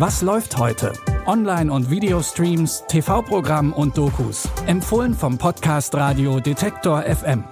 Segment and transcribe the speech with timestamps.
[0.00, 0.94] Was läuft heute?
[1.26, 4.48] Online- und Videostreams, TV-Programm und Dokus.
[4.64, 7.44] Empfohlen vom Podcast Radio Detektor FM.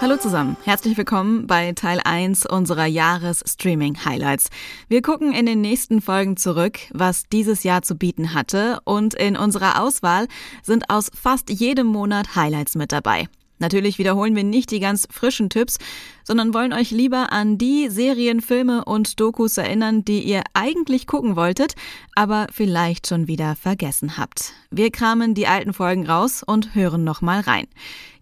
[0.00, 4.48] Hallo zusammen, herzlich willkommen bei Teil 1 unserer Jahres-Streaming-Highlights.
[4.88, 9.36] Wir gucken in den nächsten Folgen zurück, was dieses Jahr zu bieten hatte und in
[9.36, 10.26] unserer Auswahl
[10.64, 13.28] sind aus fast jedem Monat Highlights mit dabei.
[13.62, 15.78] Natürlich wiederholen wir nicht die ganz frischen Tipps,
[16.24, 21.36] sondern wollen euch lieber an die Serien, Filme und Dokus erinnern, die ihr eigentlich gucken
[21.36, 21.74] wolltet,
[22.14, 24.52] aber vielleicht schon wieder vergessen habt.
[24.70, 27.66] Wir kramen die alten Folgen raus und hören nochmal rein.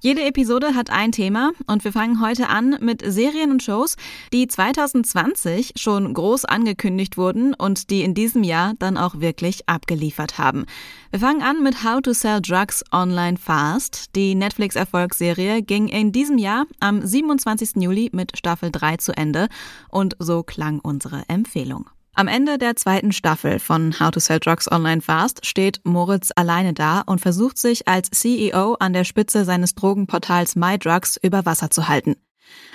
[0.02, 3.96] Jede Episode hat ein Thema und wir fangen heute an mit Serien und Shows,
[4.32, 10.38] die 2020 schon groß angekündigt wurden und die in diesem Jahr dann auch wirklich abgeliefert
[10.38, 10.64] haben.
[11.10, 14.16] Wir fangen an mit How to Sell Drugs Online Fast.
[14.16, 17.76] Die Netflix-Erfolgsserie ging in diesem Jahr am 27.
[17.91, 19.49] Juli mit Staffel 3 zu Ende
[19.88, 21.91] und so klang unsere Empfehlung.
[22.15, 26.73] Am Ende der zweiten Staffel von How to Sell Drugs Online Fast steht Moritz alleine
[26.73, 31.88] da und versucht sich als CEO an der Spitze seines Drogenportals MyDrugs über Wasser zu
[31.88, 32.16] halten.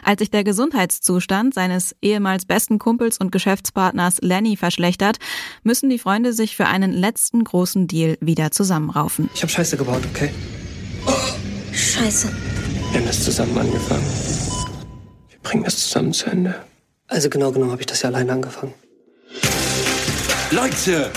[0.04, 5.18] Als sich der Gesundheitszustand seines ehemals besten Kumpels und Geschäftspartners Lenny verschlechtert,
[5.64, 9.30] müssen die Freunde sich für einen letzten großen Deal wieder zusammenraufen.
[9.34, 10.32] Ich habe Scheiße gebaut, okay?
[11.74, 12.30] Scheiße.
[12.92, 14.55] Wir haben das zusammen angefangen.
[15.46, 16.56] Wir bringen das zusammen zu Ende.
[17.08, 18.74] Also genau genommen habe ich das ja alleine angefangen.
[20.50, 21.12] Leute,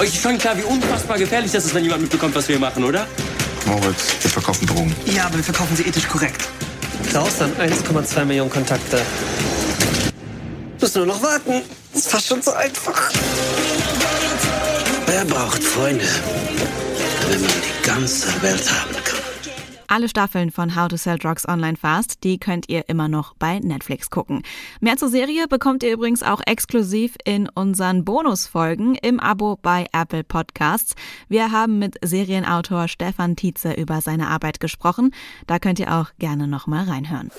[0.00, 2.82] euch ist schon klar, wie unfassbar gefährlich das ist, wenn jemand mitbekommt, was wir machen,
[2.82, 3.06] oder?
[3.66, 4.96] Moritz, wir verkaufen Drogen.
[5.04, 6.48] Ja, aber wir verkaufen sie ethisch korrekt.
[7.10, 9.02] Klaus, dann 1,2 Millionen Kontakte.
[10.80, 11.60] Müssen nur noch warten.
[11.92, 13.12] Ist fast schon so einfach.
[15.04, 16.06] Wer braucht Freunde,
[17.28, 19.33] wenn man die ganze Welt haben kann?
[19.94, 23.60] Alle Staffeln von How to Sell Drugs Online Fast, die könnt ihr immer noch bei
[23.60, 24.42] Netflix gucken.
[24.80, 30.24] Mehr zur Serie bekommt ihr übrigens auch exklusiv in unseren Bonusfolgen im Abo bei Apple
[30.24, 30.96] Podcasts.
[31.28, 35.14] Wir haben mit Serienautor Stefan Tietze über seine Arbeit gesprochen.
[35.46, 37.30] Da könnt ihr auch gerne nochmal reinhören.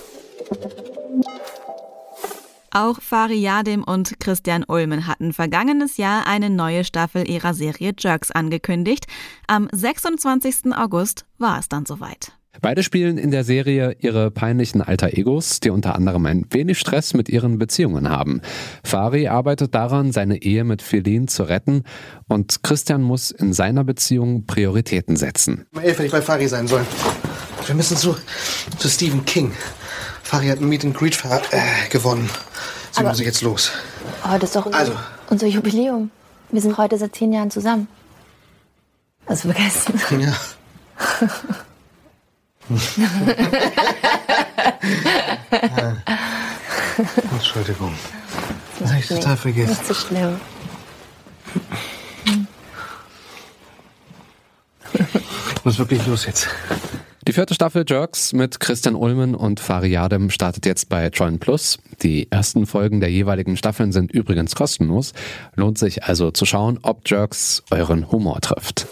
[2.72, 8.32] Auch Fari Yadim und Christian Ulmen hatten vergangenes Jahr eine neue Staffel ihrer Serie Jerks
[8.32, 9.08] angekündigt.
[9.46, 10.74] Am 26.
[10.74, 12.32] August war es dann soweit.
[12.62, 17.14] Beide spielen in der Serie ihre peinlichen Alter Egos, die unter anderem ein wenig Stress
[17.14, 18.42] mit ihren Beziehungen haben.
[18.84, 21.84] Fari arbeitet daran, seine Ehe mit Feline zu retten
[22.28, 25.66] und Christian muss in seiner Beziehung Prioritäten setzen.
[25.74, 26.86] Um elf hätte ich bei Fari sein sollen.
[27.66, 28.16] Wir müssen zu,
[28.78, 29.52] zu Stephen King.
[30.24, 31.18] Fari hat ein Meet and Greet
[31.52, 32.30] äh, gewonnen.
[32.92, 33.72] Sie Aber- muss jetzt los.
[34.24, 34.94] Oh, das ist doch unser, Also.
[35.30, 36.10] unser Jubiläum.
[36.52, 37.88] Wir sind heute seit zehn Jahren zusammen.
[39.28, 40.22] Hast du vergessen?
[40.22, 40.36] Ja.
[47.32, 47.94] Entschuldigung.
[48.80, 49.70] Das habe ich total vergessen.
[49.70, 50.40] Nicht so schlimm.
[55.56, 56.48] Ich muss wirklich los jetzt.
[57.28, 61.80] Die vierte Staffel Jerks mit Christian Ulmen und Fari Yadim startet jetzt bei Join Plus.
[62.04, 65.14] Die ersten Folgen der jeweiligen Staffeln sind übrigens kostenlos.
[65.56, 68.86] Lohnt sich also zu schauen, ob Jerks euren Humor trifft.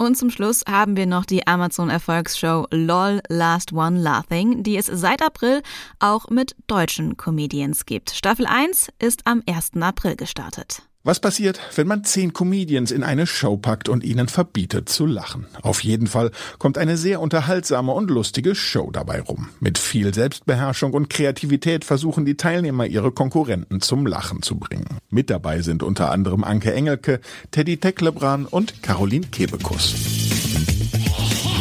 [0.00, 5.20] Und zum Schluss haben wir noch die Amazon-Erfolgsshow LOL Last One Laughing, die es seit
[5.20, 5.60] April
[5.98, 8.08] auch mit deutschen Comedians gibt.
[8.08, 9.72] Staffel 1 ist am 1.
[9.82, 10.89] April gestartet.
[11.02, 15.46] Was passiert, wenn man zehn Comedians in eine Show packt und ihnen verbietet zu lachen?
[15.62, 19.48] Auf jeden Fall kommt eine sehr unterhaltsame und lustige Show dabei rum.
[19.60, 24.98] Mit viel Selbstbeherrschung und Kreativität versuchen die Teilnehmer ihre Konkurrenten zum Lachen zu bringen.
[25.08, 29.94] Mit dabei sind unter anderem Anke Engelke, Teddy Tecklebran und Caroline Kebekus.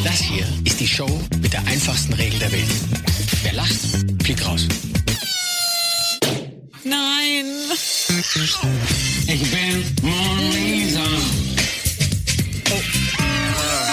[0.03, 1.09] Das hier ist die Show
[1.41, 2.69] mit der einfachsten Regel der Welt.
[3.43, 3.79] Wer lacht,
[4.21, 4.67] fliegt raus.
[8.19, 10.99] Ich bin Mona Lisa.
[12.69, 12.81] Oh.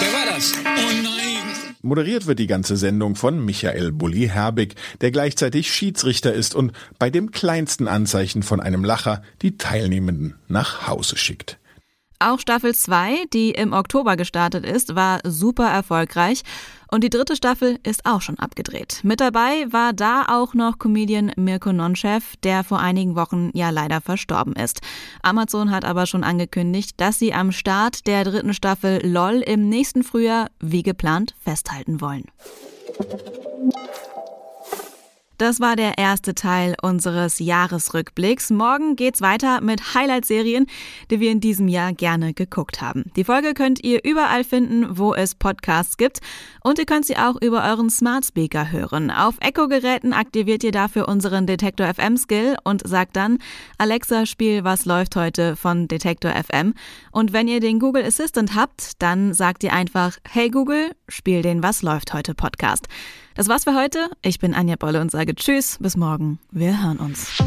[0.01, 0.53] Wer war das?
[0.65, 1.55] Oh nein!
[1.83, 7.09] Moderiert wird die ganze Sendung von Michael Bulli Herbig, der gleichzeitig Schiedsrichter ist und bei
[7.09, 11.61] dem kleinsten Anzeichen von einem Lacher die Teilnehmenden nach Hause schickt.
[12.19, 16.43] Auch Staffel 2, die im Oktober gestartet ist, war super erfolgreich.
[16.91, 19.01] Und die dritte Staffel ist auch schon abgedreht.
[19.03, 24.01] Mit dabei war da auch noch Comedian Mirko Nonchev, der vor einigen Wochen ja leider
[24.01, 24.81] verstorben ist.
[25.23, 30.05] Amazon hat aber schon angekündigt, dass sie am Start der dritten Staffel LOL im nächsten
[30.05, 32.25] Frühjahr wie geplant festhalten wollen.
[35.39, 38.49] Das war der erste Teil unseres Jahresrückblicks.
[38.49, 40.65] Morgen geht's weiter mit Highlight-Serien,
[41.11, 43.05] die wir in diesem Jahr gerne geguckt haben.
[43.17, 46.21] Die Folge könnt ihr überall finden, wo es Podcasts gibt.
[46.63, 49.11] Und ihr könnt sie auch über euren Smart Speaker hören.
[49.11, 53.37] Auf Echo-Geräten aktiviert ihr dafür unseren Detektor FM Skill und sagt dann,
[53.77, 56.73] Alexa, spiel Was läuft heute von Detektor FM.
[57.13, 61.63] Und wenn ihr den Google Assistant habt, dann sagt ihr einfach, hey Google, spiel den
[61.63, 62.89] Was läuft heute Podcast.
[63.37, 64.09] Das war's für heute.
[64.23, 66.39] Ich bin Anja Bolle und sage Tschüss, bis morgen.
[66.51, 67.43] Wir hören uns.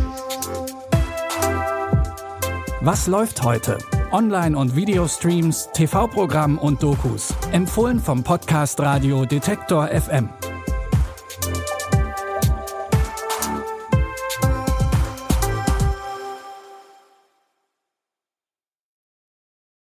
[2.81, 3.79] Was läuft heute?
[4.11, 7.33] Online- und Videostreams, TV-Programm und Dokus.
[7.51, 10.29] Empfohlen vom Podcast Radio Detektor FM.